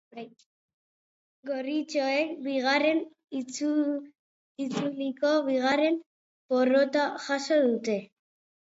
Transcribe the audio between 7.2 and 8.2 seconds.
jaso dute.